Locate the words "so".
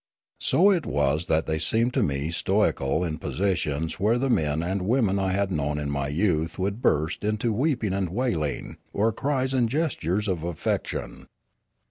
0.39-0.71